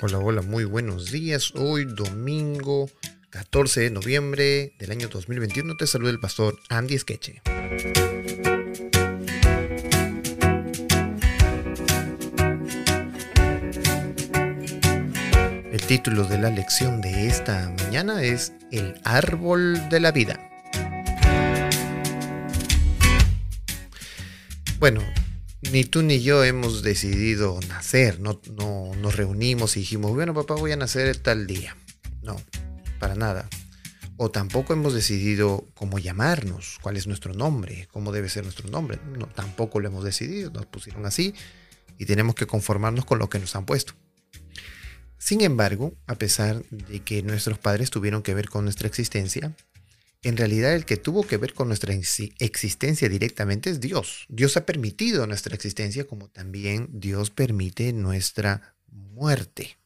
Hola, 0.00 0.18
hola, 0.18 0.42
muy 0.42 0.62
buenos 0.62 1.10
días. 1.10 1.52
Hoy 1.56 1.84
domingo 1.84 2.88
14 3.30 3.80
de 3.80 3.90
noviembre 3.90 4.72
del 4.78 4.92
año 4.92 5.08
2021 5.08 5.76
te 5.76 5.88
saluda 5.88 6.12
el 6.12 6.20
pastor 6.20 6.56
Andy 6.68 6.96
Skeche. 6.96 7.42
El 15.72 15.82
título 15.88 16.22
de 16.26 16.38
la 16.38 16.50
lección 16.50 17.00
de 17.00 17.26
esta 17.26 17.74
mañana 17.82 18.22
es 18.22 18.52
El 18.70 18.94
árbol 19.02 19.88
de 19.88 19.98
la 19.98 20.12
vida. 20.12 20.38
Bueno, 24.78 25.02
ni 25.72 25.84
tú 25.84 26.02
ni 26.02 26.22
yo 26.22 26.44
hemos 26.44 26.82
decidido 26.82 27.58
nacer, 27.68 28.20
no, 28.20 28.40
no 28.52 28.92
nos 28.94 29.16
reunimos 29.16 29.76
y 29.76 29.80
dijimos, 29.80 30.12
bueno 30.12 30.34
papá 30.34 30.54
voy 30.54 30.72
a 30.72 30.76
nacer 30.76 31.16
tal 31.16 31.46
día. 31.46 31.76
No, 32.22 32.36
para 32.98 33.14
nada. 33.14 33.48
O 34.16 34.30
tampoco 34.30 34.72
hemos 34.72 34.94
decidido 34.94 35.68
cómo 35.74 35.98
llamarnos, 35.98 36.78
cuál 36.82 36.96
es 36.96 37.06
nuestro 37.06 37.34
nombre, 37.34 37.88
cómo 37.92 38.10
debe 38.10 38.28
ser 38.28 38.42
nuestro 38.44 38.68
nombre. 38.68 38.98
No, 39.16 39.26
tampoco 39.26 39.78
lo 39.78 39.88
hemos 39.88 40.04
decidido, 40.04 40.50
nos 40.50 40.66
pusieron 40.66 41.06
así 41.06 41.34
y 41.98 42.06
tenemos 42.06 42.34
que 42.34 42.46
conformarnos 42.46 43.04
con 43.04 43.18
lo 43.18 43.28
que 43.28 43.38
nos 43.38 43.54
han 43.54 43.64
puesto. 43.64 43.94
Sin 45.18 45.40
embargo, 45.40 45.94
a 46.06 46.14
pesar 46.14 46.62
de 46.70 47.00
que 47.00 47.22
nuestros 47.22 47.58
padres 47.58 47.90
tuvieron 47.90 48.22
que 48.22 48.34
ver 48.34 48.48
con 48.48 48.64
nuestra 48.64 48.86
existencia, 48.86 49.54
en 50.22 50.36
realidad 50.36 50.74
el 50.74 50.84
que 50.84 50.96
tuvo 50.96 51.24
que 51.24 51.36
ver 51.36 51.54
con 51.54 51.68
nuestra 51.68 51.94
existencia 51.94 53.08
directamente 53.08 53.70
es 53.70 53.80
Dios. 53.80 54.26
Dios 54.28 54.56
ha 54.56 54.66
permitido 54.66 55.26
nuestra 55.26 55.54
existencia 55.54 56.06
como 56.06 56.28
también 56.28 56.88
Dios 56.92 57.30
permite 57.30 57.92
nuestra 57.92 58.74
muerte. 58.88 59.78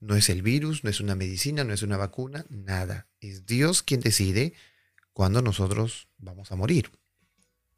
No 0.00 0.16
es 0.16 0.28
el 0.30 0.42
virus, 0.42 0.82
no 0.82 0.90
es 0.90 0.98
una 0.98 1.14
medicina, 1.14 1.62
no 1.62 1.72
es 1.72 1.82
una 1.82 1.96
vacuna, 1.96 2.44
nada. 2.48 3.06
Es 3.20 3.46
Dios 3.46 3.84
quien 3.84 4.00
decide 4.00 4.52
cuándo 5.12 5.42
nosotros 5.42 6.08
vamos 6.18 6.50
a 6.50 6.56
morir. 6.56 6.90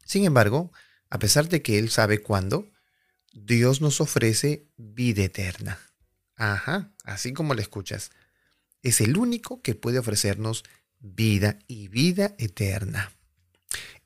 Sin 0.05 0.25
embargo, 0.25 0.71
a 1.11 1.19
pesar 1.19 1.49
de 1.49 1.61
que 1.61 1.77
Él 1.77 1.91
sabe 1.91 2.19
cuándo, 2.19 2.67
Dios 3.31 3.81
nos 3.81 4.01
ofrece 4.01 4.65
vida 4.75 5.23
eterna. 5.23 5.79
Ajá, 6.35 6.91
así 7.03 7.31
como 7.31 7.53
le 7.53 7.61
escuchas. 7.61 8.09
Es 8.81 9.01
el 9.01 9.17
único 9.17 9.61
que 9.61 9.75
puede 9.75 9.99
ofrecernos 9.99 10.63
vida 10.63 10.84
y 11.01 11.87
vida 11.87 12.35
eterna. 12.37 13.11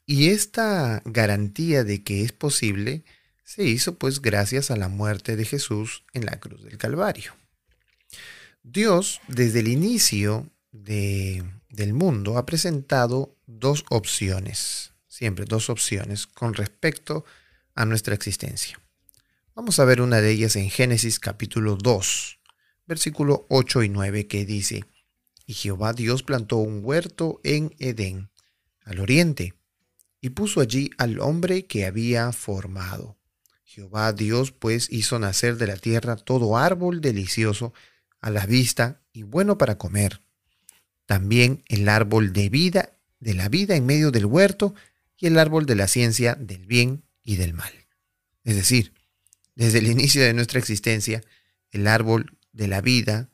Y 0.06 0.30
esta 0.30 1.02
garantía 1.06 1.84
de 1.84 2.04
que 2.04 2.24
es 2.24 2.32
posible 2.32 3.04
se 3.44 3.64
hizo 3.64 3.98
pues 3.98 4.22
gracias 4.22 4.72
a 4.72 4.76
la 4.76 4.90
muerte 4.90 5.36
de 5.36 5.46
Jesús 5.46 6.04
en 6.14 6.26
la 6.26 6.40
cruz 6.40 6.64
del 6.64 6.78
Calvario. 6.78 7.36
Dios 8.64 9.22
desde 9.28 9.62
el 9.62 9.68
inicio 9.68 10.50
de, 10.72 11.44
del 11.70 11.94
mundo 11.94 12.38
ha 12.38 12.46
presentado 12.46 13.36
dos 13.48 13.86
opciones, 13.90 14.94
siempre 15.08 15.46
dos 15.46 15.70
opciones 15.70 16.28
con 16.28 16.54
respecto 16.54 17.26
a 17.76 17.86
nuestra 17.86 18.14
existencia. 18.14 18.80
Vamos 19.56 19.80
a 19.80 19.86
ver 19.86 20.02
una 20.02 20.22
de 20.22 20.32
ellas 20.32 20.56
en 20.56 20.70
Génesis 20.70 21.20
capítulo 21.20 21.76
2, 21.76 22.40
versículo 22.88 23.46
8 23.50 23.84
y 23.84 23.90
9 23.90 24.28
que 24.28 24.46
dice, 24.46 24.86
y 25.50 25.56
Jehová 25.56 25.94
Dios 25.94 26.22
plantó 26.22 26.58
un 26.58 26.82
huerto 26.84 27.42
en 27.44 27.74
Edén, 27.80 28.30
al 28.84 29.00
oriente, 29.00 29.56
y 30.22 30.30
puso 30.30 30.62
allí 30.62 30.92
al 31.00 31.20
hombre 31.20 31.66
que 31.66 31.88
había 31.88 32.32
formado. 32.34 33.18
Jehová 33.64 34.14
Dios 34.14 34.52
pues 34.52 34.92
hizo 34.92 35.18
nacer 35.18 35.58
de 35.58 35.66
la 35.66 35.78
tierra 35.78 36.18
todo 36.18 36.56
árbol 36.56 37.02
delicioso 37.02 37.74
a 38.22 38.30
la 38.30 38.46
vista 38.46 39.02
y 39.12 39.24
bueno 39.24 39.58
para 39.58 39.80
comer. 39.80 40.22
También 41.08 41.64
el 41.68 41.90
árbol 41.90 42.32
de 42.32 42.50
vida, 42.50 42.92
de 43.20 43.34
la 43.34 43.50
vida 43.50 43.76
en 43.76 43.88
medio 43.88 44.12
del 44.12 44.28
huerto, 44.28 44.76
y 45.18 45.26
el 45.26 45.40
árbol 45.40 45.66
de 45.66 45.74
la 45.74 45.88
ciencia 45.88 46.36
del 46.36 46.68
bien 46.68 47.02
y 47.24 47.38
del 47.38 47.56
mal. 47.56 47.74
Es 48.44 48.56
decir, 48.56 48.94
desde 49.56 49.80
el 49.80 49.88
inicio 49.88 50.22
de 50.22 50.36
nuestra 50.36 50.60
existencia, 50.60 51.24
el 51.72 51.88
árbol 51.88 52.38
de 52.54 52.68
la 52.68 52.82
vida 52.82 53.32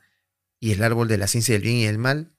y 0.60 0.72
el 0.72 0.82
árbol 0.82 1.08
de 1.08 1.18
la 1.18 1.26
ciencia 1.26 1.54
del 1.54 1.62
bien 1.62 1.76
y 1.76 1.86
del 1.86 1.98
mal 1.98 2.32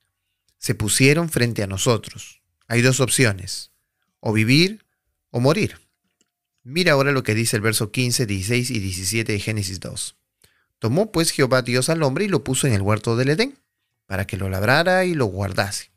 se 0.57 0.75
pusieron 0.75 1.29
frente 1.29 1.63
a 1.63 1.67
nosotros. 1.67 2.41
Hay 2.67 2.81
dos 2.81 2.99
opciones, 2.99 3.71
o 4.19 4.33
vivir 4.33 4.85
o 5.29 5.39
morir. 5.39 5.79
Mira 6.63 6.93
ahora 6.93 7.11
lo 7.11 7.23
que 7.23 7.35
dice 7.35 7.55
el 7.55 7.61
verso 7.61 7.91
15, 7.91 8.25
16 8.25 8.71
y 8.71 8.79
17 8.79 9.31
de 9.31 9.39
Génesis 9.39 9.79
2. 9.79 10.17
Tomó 10.79 11.11
pues 11.11 11.31
Jehová 11.31 11.61
Dios 11.61 11.89
al 11.89 12.03
hombre 12.03 12.25
y 12.25 12.27
lo 12.27 12.43
puso 12.43 12.67
en 12.67 12.73
el 12.73 12.81
huerto 12.81 13.15
del 13.15 13.29
Edén, 13.29 13.57
para 14.05 14.27
que 14.27 14.37
lo 14.37 14.49
labrara 14.49 15.05
y 15.05 15.13
lo 15.13 15.25
guardase. 15.25 15.91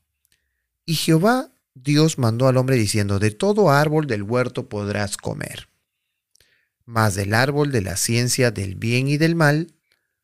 Y 0.87 0.95
Jehová 0.95 1.51
Dios 1.75 2.19
mandó 2.19 2.49
al 2.49 2.57
hombre 2.57 2.77
diciendo, 2.77 3.19
de 3.19 3.31
todo 3.31 3.71
árbol 3.71 4.07
del 4.07 4.23
huerto 4.23 4.69
podrás 4.69 5.17
comer, 5.17 5.69
mas 6.85 7.15
del 7.15 7.35
árbol 7.35 7.71
de 7.71 7.83
la 7.83 7.97
ciencia 7.97 8.51
del 8.51 8.75
bien 8.75 9.09
y 9.09 9.17
del 9.17 9.37
mal 9.37 9.75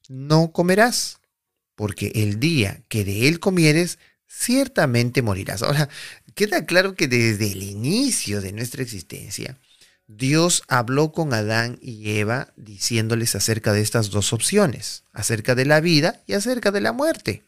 no 0.09 0.53
comerás, 0.53 1.21
porque 1.77 2.11
el 2.17 2.41
día 2.41 2.83
que 2.89 3.05
de 3.05 3.29
él 3.29 3.39
comieres, 3.39 3.99
ciertamente 4.27 5.23
morirás. 5.23 5.63
Ahora, 5.63 5.89
queda 6.35 6.67
claro 6.67 6.95
que 6.95 7.07
desde 7.07 7.53
el 7.53 7.63
inicio 7.63 8.41
de 8.41 8.53
nuestra 8.53 8.83
existencia, 8.83 9.59
Dios 10.09 10.63
habló 10.69 11.13
con 11.13 11.33
Adán 11.35 11.79
y 11.81 12.19
Eva 12.19 12.53
diciéndoles 12.57 13.35
acerca 13.35 13.73
de 13.73 13.83
estas 13.83 14.11
dos 14.11 14.33
opciones, 14.33 15.05
acerca 15.13 15.55
de 15.55 15.67
la 15.67 15.81
vida 15.81 16.23
y 16.27 16.35
acerca 16.35 16.71
de 16.73 16.81
la 16.81 16.93
muerte. 16.93 17.43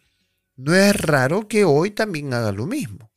No 0.56 0.74
es 0.74 0.94
raro 0.94 1.48
que 1.48 1.64
hoy 1.64 1.90
también 1.90 2.34
haga 2.34 2.52
lo 2.52 2.66
mismo. 2.66 3.10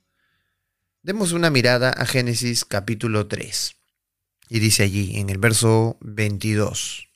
Demos 1.02 1.32
una 1.32 1.50
mirada 1.50 1.90
a 1.90 2.06
Génesis 2.06 2.64
capítulo 2.66 3.28
3. 3.28 3.76
Y 4.50 4.60
dice 4.60 4.84
allí 4.84 5.18
en 5.18 5.30
el 5.32 5.40
verso 5.40 5.98
22. 6.02 7.11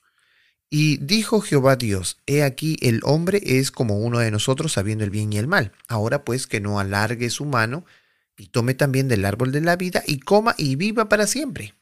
Y 0.68 0.96
dijo 0.98 1.40
Jehová 1.40 1.76
Dios, 1.76 2.18
he 2.26 2.42
aquí 2.42 2.76
el 2.80 3.00
hombre 3.04 3.40
es 3.42 3.70
como 3.70 3.98
uno 3.98 4.18
de 4.18 4.30
nosotros 4.30 4.72
sabiendo 4.72 5.04
el 5.04 5.10
bien 5.10 5.32
y 5.32 5.38
el 5.38 5.46
mal. 5.46 5.72
Ahora 5.86 6.24
pues 6.24 6.46
que 6.46 6.60
no 6.60 6.80
alargue 6.80 7.30
su 7.30 7.44
mano 7.44 7.84
y 8.36 8.48
tome 8.48 8.74
también 8.74 9.08
del 9.08 9.24
árbol 9.24 9.52
de 9.52 9.60
la 9.60 9.76
vida 9.76 10.02
y 10.06 10.18
coma 10.18 10.54
y 10.58 10.76
viva 10.76 11.08
para 11.08 11.26
siempre. 11.26 11.74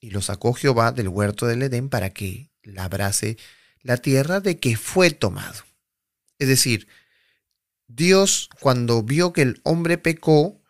Y 0.00 0.10
lo 0.10 0.22
sacó 0.22 0.54
Jehová 0.54 0.92
del 0.92 1.08
huerto 1.08 1.46
del 1.46 1.62
Edén 1.62 1.88
para 1.88 2.10
que 2.10 2.50
labrase 2.62 3.36
la 3.82 3.98
tierra 3.98 4.40
de 4.40 4.58
que 4.58 4.76
fue 4.76 5.10
tomado. 5.10 5.62
Es 6.38 6.48
decir, 6.48 6.88
Dios 7.86 8.48
cuando 8.60 9.02
vio 9.02 9.32
que 9.32 9.42
el 9.42 9.60
hombre 9.64 9.98
pecó, 9.98 10.60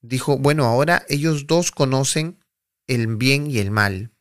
dijo, 0.00 0.38
bueno, 0.38 0.64
ahora 0.64 1.04
ellos 1.08 1.46
dos 1.46 1.72
conocen 1.72 2.38
el 2.86 3.16
bien 3.16 3.50
y 3.50 3.58
el 3.58 3.70
mal. 3.70 4.12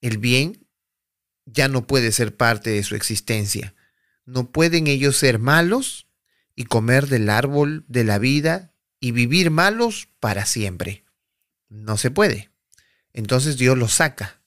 El 0.00 0.18
bien 0.18 0.66
ya 1.52 1.68
no 1.68 1.86
puede 1.86 2.12
ser 2.12 2.36
parte 2.36 2.70
de 2.70 2.82
su 2.82 2.94
existencia. 2.94 3.74
No 4.24 4.50
pueden 4.50 4.86
ellos 4.86 5.16
ser 5.16 5.38
malos 5.38 6.06
y 6.54 6.64
comer 6.64 7.06
del 7.08 7.30
árbol 7.30 7.84
de 7.88 8.04
la 8.04 8.18
vida 8.18 8.72
y 9.00 9.12
vivir 9.12 9.50
malos 9.50 10.08
para 10.20 10.46
siempre. 10.46 11.04
No 11.68 11.96
se 11.96 12.10
puede. 12.10 12.50
Entonces 13.12 13.56
Dios 13.56 13.76
los 13.76 13.94
saca 13.94 14.40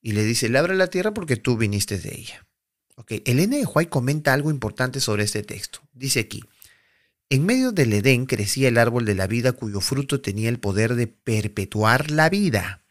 y 0.00 0.12
le 0.12 0.24
dice, 0.24 0.48
labra 0.48 0.74
la 0.74 0.88
tierra 0.88 1.12
porque 1.12 1.36
tú 1.36 1.56
viniste 1.56 1.98
de 1.98 2.14
ella. 2.14 2.46
Ok, 2.96 3.12
el 3.24 3.38
N 3.40 3.56
de 3.56 3.64
Huay 3.64 3.86
comenta 3.86 4.32
algo 4.32 4.50
importante 4.50 5.00
sobre 5.00 5.24
este 5.24 5.42
texto. 5.42 5.80
Dice 5.92 6.20
aquí, 6.20 6.42
en 7.30 7.46
medio 7.46 7.72
del 7.72 7.92
Edén 7.92 8.26
crecía 8.26 8.68
el 8.68 8.78
árbol 8.78 9.04
de 9.04 9.14
la 9.14 9.26
vida 9.26 9.52
cuyo 9.52 9.80
fruto 9.80 10.20
tenía 10.20 10.48
el 10.48 10.58
poder 10.58 10.94
de 10.94 11.06
perpetuar 11.06 12.10
la 12.10 12.28
vida. 12.28 12.84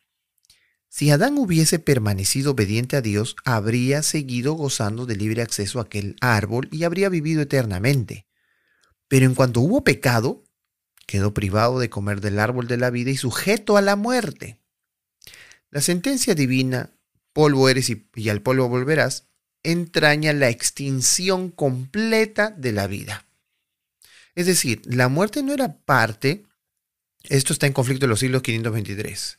Si 0.98 1.12
Adán 1.12 1.38
hubiese 1.38 1.78
permanecido 1.78 2.54
obediente 2.54 2.96
a 2.96 3.02
Dios, 3.02 3.36
habría 3.46 4.02
seguido 4.02 4.54
gozando 4.54 5.06
de 5.06 5.16
libre 5.16 5.44
acceso 5.44 5.78
a 5.78 5.84
aquel 5.84 6.16
árbol 6.22 6.70
y 6.72 6.86
habría 6.86 7.08
vivido 7.08 7.44
eternamente. 7.44 8.26
Pero 9.08 9.28
en 9.28 9.36
cuanto 9.36 9.60
hubo 9.60 9.84
pecado, 9.84 10.44
quedó 11.06 11.36
privado 11.36 11.78
de 11.78 11.92
comer 11.92 12.20
del 12.20 12.40
árbol 12.40 12.66
de 12.68 12.78
la 12.78 12.90
vida 12.90 13.12
y 13.12 13.16
sujeto 13.16 13.78
a 13.78 13.84
la 13.84 13.96
muerte. 13.96 14.60
La 15.70 15.82
sentencia 15.82 16.34
divina, 16.34 16.90
polvo 17.32 17.70
eres 17.70 17.92
y, 17.92 18.30
al 18.30 18.42
polvo 18.42 18.68
volverás, 18.68 19.28
entraña 19.62 20.34
la 20.34 20.50
extinción 20.50 21.52
completa 21.52 22.50
de 22.50 22.72
la 22.72 22.88
vida. 22.88 23.28
Es 24.34 24.48
decir, 24.48 24.82
la 24.86 25.10
muerte 25.10 25.44
no 25.44 25.54
era 25.54 25.78
parte, 25.78 26.48
esto 27.26 27.54
está 27.54 27.68
en 27.68 27.74
conflicto 27.74 28.08
en 28.08 28.10
los 28.10 28.20
siglos 28.20 28.42
523, 28.42 29.38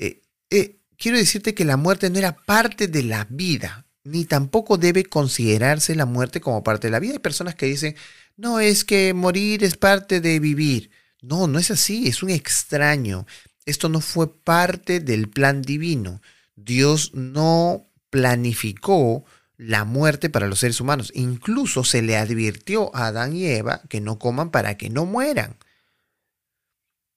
eh, 0.00 0.22
eh, 0.50 0.77
quiero 0.98 1.16
decirte 1.16 1.54
que 1.54 1.64
la 1.64 1.76
muerte 1.76 2.10
no 2.10 2.18
era 2.18 2.36
parte 2.36 2.88
de 2.88 3.02
la 3.02 3.26
vida, 3.30 3.86
ni 4.04 4.24
tampoco 4.24 4.76
debe 4.76 5.04
considerarse 5.04 5.94
la 5.94 6.06
muerte 6.06 6.40
como 6.40 6.62
parte 6.62 6.88
de 6.88 6.92
la 6.92 7.00
vida. 7.00 7.14
Hay 7.14 7.18
personas 7.18 7.54
que 7.54 7.66
dicen, 7.66 7.94
no, 8.36 8.60
es 8.60 8.84
que 8.84 9.14
morir 9.14 9.64
es 9.64 9.76
parte 9.76 10.20
de 10.20 10.40
vivir. 10.40 10.90
No, 11.22 11.46
no 11.46 11.58
es 11.58 11.70
así, 11.70 12.08
es 12.08 12.22
un 12.22 12.30
extraño. 12.30 13.26
Esto 13.66 13.88
no 13.88 14.00
fue 14.00 14.32
parte 14.32 15.00
del 15.00 15.28
plan 15.28 15.62
divino. 15.62 16.20
Dios 16.56 17.12
no 17.14 17.86
planificó 18.10 19.24
la 19.56 19.84
muerte 19.84 20.30
para 20.30 20.46
los 20.46 20.60
seres 20.60 20.80
humanos. 20.80 21.10
Incluso 21.14 21.84
se 21.84 22.00
le 22.00 22.16
advirtió 22.16 22.94
a 22.94 23.08
Adán 23.08 23.34
y 23.34 23.46
Eva 23.46 23.82
que 23.88 24.00
no 24.00 24.18
coman 24.18 24.50
para 24.50 24.76
que 24.76 24.88
no 24.88 25.04
mueran. 25.04 25.56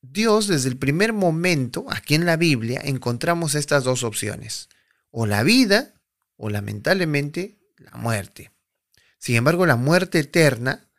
Dios 0.02 0.48
desde 0.48 0.70
el 0.70 0.78
primer 0.78 1.14
momento, 1.14 1.86
aquí 1.90 2.16
en 2.16 2.26
la 2.26 2.36
Biblia, 2.36 2.82
encontramos 2.84 3.56
estas 3.56 3.84
dos 3.84 4.04
opciones. 4.04 4.70
O 5.12 5.26
la 5.26 5.44
vida 5.44 5.94
o 6.38 6.50
lamentablemente 6.50 7.60
la 7.78 7.92
muerte. 7.98 8.52
Sin 9.20 9.36
embargo, 9.36 9.66
la 9.66 9.76
muerte 9.76 10.20
eterna 10.20 10.90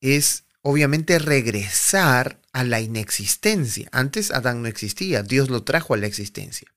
es 0.00 0.44
obviamente 0.62 1.18
regresar 1.18 2.40
a 2.52 2.62
la 2.62 2.80
inexistencia. 2.80 3.88
Antes 3.90 4.30
Adán 4.30 4.62
no 4.62 4.68
existía, 4.68 5.22
Dios 5.22 5.50
lo 5.50 5.64
trajo 5.64 5.94
a 5.94 5.96
la 5.96 6.06
existencia. 6.06 6.68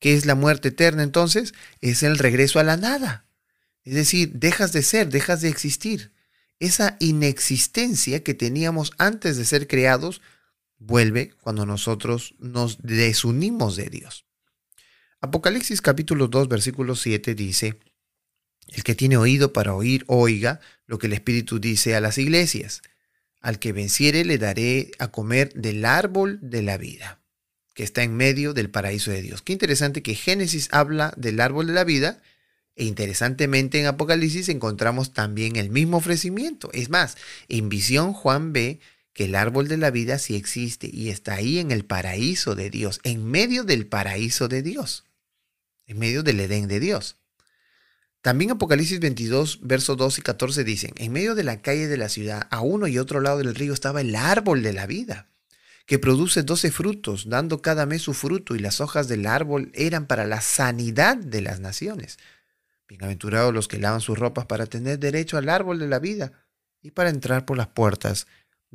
¿Qué 0.00 0.14
es 0.14 0.26
la 0.26 0.34
muerte 0.34 0.68
eterna 0.68 1.02
entonces? 1.02 1.54
Es 1.80 2.02
el 2.02 2.18
regreso 2.18 2.58
a 2.58 2.64
la 2.64 2.76
nada. 2.76 3.26
Es 3.84 3.94
decir, 3.94 4.32
dejas 4.32 4.72
de 4.72 4.82
ser, 4.82 5.08
dejas 5.08 5.40
de 5.40 5.48
existir. 5.48 6.12
Esa 6.58 6.96
inexistencia 6.98 8.24
que 8.24 8.34
teníamos 8.34 8.90
antes 8.98 9.36
de 9.36 9.44
ser 9.44 9.68
creados 9.68 10.20
vuelve 10.78 11.32
cuando 11.40 11.66
nosotros 11.66 12.34
nos 12.38 12.82
desunimos 12.82 13.76
de 13.76 13.90
Dios. 13.90 14.26
Apocalipsis 15.20 15.80
capítulo 15.80 16.28
2 16.28 16.48
versículo 16.48 16.94
7 16.94 17.34
dice, 17.34 17.78
el 18.68 18.82
que 18.82 18.94
tiene 18.94 19.16
oído 19.16 19.52
para 19.52 19.74
oír, 19.74 20.04
oiga 20.08 20.60
lo 20.86 20.98
que 20.98 21.06
el 21.06 21.12
Espíritu 21.12 21.58
dice 21.60 21.94
a 21.94 22.00
las 22.00 22.18
iglesias. 22.18 22.82
Al 23.40 23.58
que 23.58 23.72
venciere 23.72 24.24
le 24.24 24.38
daré 24.38 24.90
a 24.98 25.08
comer 25.08 25.52
del 25.54 25.84
árbol 25.84 26.38
de 26.42 26.62
la 26.62 26.76
vida, 26.76 27.20
que 27.74 27.84
está 27.84 28.02
en 28.02 28.16
medio 28.16 28.54
del 28.54 28.70
paraíso 28.70 29.10
de 29.12 29.22
Dios. 29.22 29.42
Qué 29.42 29.52
interesante 29.52 30.02
que 30.02 30.14
Génesis 30.14 30.68
habla 30.72 31.14
del 31.16 31.40
árbol 31.40 31.68
de 31.68 31.74
la 31.74 31.84
vida 31.84 32.20
e 32.74 32.84
interesantemente 32.84 33.80
en 33.80 33.86
Apocalipsis 33.86 34.48
encontramos 34.48 35.12
también 35.12 35.56
el 35.56 35.70
mismo 35.70 35.96
ofrecimiento. 35.96 36.70
Es 36.72 36.90
más, 36.90 37.16
en 37.48 37.68
visión 37.68 38.12
Juan 38.12 38.52
ve 38.52 38.80
que 39.16 39.24
el 39.24 39.34
árbol 39.34 39.66
de 39.66 39.78
la 39.78 39.90
vida 39.90 40.18
sí 40.18 40.36
existe 40.36 40.90
y 40.92 41.08
está 41.08 41.36
ahí 41.36 41.58
en 41.58 41.70
el 41.70 41.86
paraíso 41.86 42.54
de 42.54 42.68
Dios, 42.68 43.00
en 43.02 43.24
medio 43.24 43.64
del 43.64 43.86
paraíso 43.86 44.46
de 44.46 44.60
Dios, 44.60 45.06
en 45.86 45.98
medio 45.98 46.22
del 46.22 46.38
Edén 46.38 46.68
de 46.68 46.80
Dios. 46.80 47.16
También 48.20 48.50
Apocalipsis 48.50 49.00
22, 49.00 49.60
versos 49.62 49.96
2 49.96 50.18
y 50.18 50.20
14 50.20 50.64
dicen, 50.64 50.90
en 50.96 51.12
medio 51.12 51.34
de 51.34 51.44
la 51.44 51.62
calle 51.62 51.88
de 51.88 51.96
la 51.96 52.10
ciudad, 52.10 52.46
a 52.50 52.60
uno 52.60 52.88
y 52.88 52.98
otro 52.98 53.22
lado 53.22 53.38
del 53.38 53.54
río 53.54 53.72
estaba 53.72 54.02
el 54.02 54.14
árbol 54.14 54.62
de 54.62 54.74
la 54.74 54.86
vida, 54.86 55.30
que 55.86 55.98
produce 55.98 56.42
doce 56.42 56.70
frutos, 56.70 57.30
dando 57.30 57.62
cada 57.62 57.86
mes 57.86 58.02
su 58.02 58.12
fruto, 58.12 58.54
y 58.54 58.58
las 58.58 58.82
hojas 58.82 59.08
del 59.08 59.26
árbol 59.26 59.72
eran 59.72 60.06
para 60.06 60.26
la 60.26 60.42
sanidad 60.42 61.16
de 61.16 61.40
las 61.40 61.58
naciones. 61.58 62.18
Bienaventurados 62.86 63.54
los 63.54 63.66
que 63.66 63.78
lavan 63.78 64.02
sus 64.02 64.18
ropas 64.18 64.44
para 64.44 64.66
tener 64.66 64.98
derecho 64.98 65.38
al 65.38 65.48
árbol 65.48 65.78
de 65.78 65.88
la 65.88 66.00
vida 66.00 66.32
y 66.82 66.90
para 66.90 67.08
entrar 67.08 67.46
por 67.46 67.56
las 67.56 67.68
puertas 67.68 68.26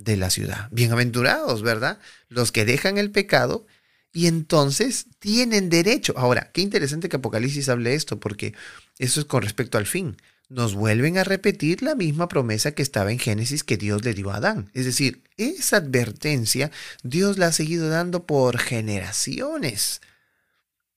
de 0.04 0.18
la 0.18 0.30
ciudad. 0.30 0.68
Bienaventurados, 0.72 1.62
¿verdad? 1.62 2.00
Los 2.30 2.52
que 2.52 2.66
dejan 2.66 2.98
el 2.98 3.12
pecado 3.12 3.66
y 4.14 4.28
entonces 4.28 5.08
tienen 5.20 5.70
derecho. 5.70 6.14
Ahora, 6.18 6.52
qué 6.54 6.62
interesante 6.62 7.10
que 7.10 7.18
Apocalipsis 7.18 7.70
hable 7.70 7.94
esto, 7.94 8.20
porque 8.20 8.54
eso 8.98 9.20
es 9.20 9.26
con 9.26 9.42
respecto 9.42 9.78
al 9.78 9.86
fin. 9.86 10.18
Nos 10.50 10.76
vuelven 10.76 11.18
a 11.18 11.24
repetir 11.24 11.82
la 11.82 11.96
misma 11.96 12.28
promesa 12.28 12.74
que 12.74 12.82
estaba 12.82 13.12
en 13.12 13.20
Génesis 13.20 13.64
que 13.64 13.78
Dios 13.78 14.04
le 14.04 14.14
dio 14.14 14.32
a 14.32 14.38
Adán. 14.38 14.70
Es 14.74 14.86
decir, 14.86 15.24
esa 15.38 15.78
advertencia 15.78 16.72
Dios 17.04 17.38
la 17.38 17.48
ha 17.48 17.52
seguido 17.54 17.88
dando 17.88 18.26
por 18.26 18.58
generaciones. 18.58 20.02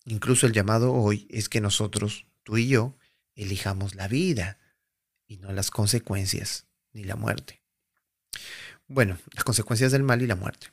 Incluso 0.07 0.47
el 0.47 0.53
llamado 0.53 0.93
hoy 0.93 1.29
es 1.31 1.49
que 1.49 1.61
nosotros, 1.61 2.27
tú 2.43 2.57
y 2.57 2.67
yo, 2.67 2.97
elijamos 3.37 3.95
la 3.95 4.09
vida 4.09 4.59
y 5.27 5.37
no 5.37 5.53
las 5.53 5.71
consecuencias 5.71 6.67
ni 6.93 7.05
la 7.05 7.15
muerte. 7.15 7.65
Bueno, 8.87 9.19
las 9.33 9.45
consecuencias 9.45 9.93
del 9.93 10.03
mal 10.03 10.23
y 10.23 10.27
la 10.27 10.37
muerte. 10.37 10.69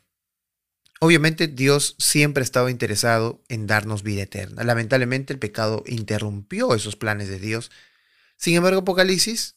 Obviamente 1.00 1.48
Dios 1.48 1.96
siempre 1.98 2.42
ha 2.42 2.44
estado 2.44 2.69
interesado 2.69 3.42
en 3.50 3.66
darnos 3.66 4.04
vida 4.04 4.24
eterna. 4.24 4.63
Lamentablemente 4.63 5.34
el 5.34 5.40
pecado 5.40 5.84
interrumpió 5.88 6.75
esos 6.75 6.96
planes 6.96 7.28
de 7.28 7.40
Dios. 7.40 7.72
Sin 8.38 8.56
embargo, 8.56 8.81
Apocalipsis, 8.81 9.56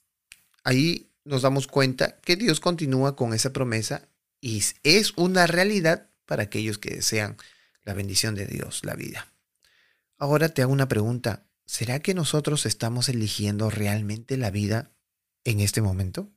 ahí 0.63 1.11
nos 1.25 1.43
damos 1.43 1.67
cuenta 1.67 2.19
que 2.21 2.37
Dios 2.37 2.61
continúa 2.61 3.17
con 3.17 3.35
esa 3.35 3.53
promesa 3.53 4.09
y 4.41 4.63
es 4.83 5.13
una 5.17 5.47
realidad 5.47 6.11
para 6.25 6.45
aquellos 6.45 6.79
que 6.79 6.95
desean 6.95 7.37
la 7.83 7.93
bendición 7.93 8.35
de 8.35 8.47
Dios, 8.47 8.81
la 8.85 8.95
vida. 8.95 9.27
Ahora 10.17 10.49
te 10.49 10.63
hago 10.63 10.73
una 10.73 10.89
pregunta. 10.89 11.45
¿será 11.67 12.01
que 12.01 12.15
nosotros 12.15 12.67
estamos 12.67 13.09
eligiendo 13.09 13.71
realmente 13.71 14.37
la 14.37 14.51
vida 14.51 14.93
en 15.45 15.61
este 15.61 15.81
momento? 15.81 16.31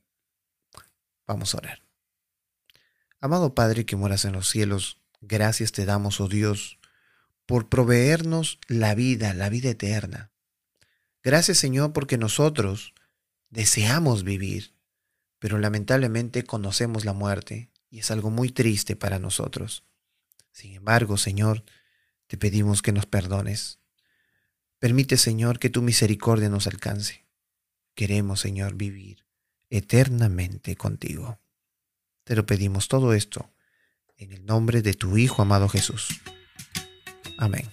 Vamos 1.25 1.53
a 1.53 1.57
orar. 1.57 1.86
Amado 3.19 3.55
Padre 3.55 3.85
que 3.85 3.95
moras 3.95 4.25
en 4.25 4.33
los 4.33 4.49
cielos, 4.49 4.99
gracias 5.21 5.71
te 5.71 5.85
damos, 5.85 6.21
oh 6.21 6.27
Dios, 6.27 6.79
por 7.45 7.69
proveernos 7.69 8.59
la 8.67 8.95
vida, 8.95 9.33
la 9.33 9.49
vida 9.49 9.69
eterna. 9.69 10.31
Gracias 11.23 11.57
Señor 11.57 11.93
porque 11.93 12.17
nosotros 12.17 12.93
deseamos 13.49 14.23
vivir, 14.23 14.73
pero 15.39 15.57
lamentablemente 15.57 16.43
conocemos 16.43 17.05
la 17.05 17.13
muerte 17.13 17.71
y 17.89 17.99
es 17.99 18.11
algo 18.11 18.29
muy 18.29 18.49
triste 18.51 18.95
para 18.95 19.19
nosotros. 19.19 19.83
Sin 20.51 20.73
embargo, 20.73 21.17
Señor, 21.17 21.63
te 22.27 22.37
pedimos 22.37 22.81
que 22.81 22.91
nos 22.91 23.05
perdones 23.05 23.79
Permite, 24.79 25.17
Señor, 25.17 25.57
que 25.57 25.71
tu 25.71 25.81
misericordia 25.81 26.49
nos 26.49 26.67
alcance. 26.67 27.25
Queremos, 27.95 28.41
Señor, 28.41 28.75
vivir 28.75 29.25
eternamente 29.69 30.75
contigo. 30.75 31.39
Te 32.27 32.35
lo 32.35 32.45
pedimos 32.45 32.89
todo 32.89 33.13
esto 33.13 33.49
en 34.17 34.33
el 34.33 34.45
nombre 34.45 34.81
de 34.81 34.93
tu 34.93 35.17
Hijo 35.17 35.41
amado 35.41 35.69
Jesús. 35.69 36.19
Amén. 37.37 37.69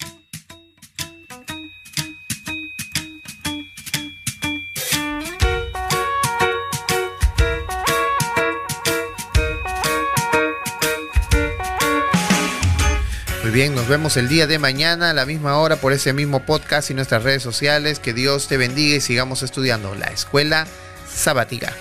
bien, 13.55 13.77
nos 13.77 13.87
vemos 13.87 14.17
el 14.17 14.29
día 14.29 14.49
de 14.49 14.59
mañana 14.59 15.11
a 15.11 15.15
la 15.15 15.27
misma 15.27 15.59
hora 15.59 15.77
por 15.77 15.93
ese 15.93 16.13
mismo 16.13 16.45
podcast 16.45 16.91
y 16.91 16.95
nuestras 16.95 17.23
redes 17.23 17.45
sociales. 17.45 18.01
Que 18.01 18.13
Dios 18.13 18.49
te 18.49 18.57
bendiga 18.57 18.97
y 18.97 19.01
sigamos 19.01 19.45
estudiando 19.45 19.95
la 19.95 20.07
escuela 20.07 20.67
sabática. 21.09 21.73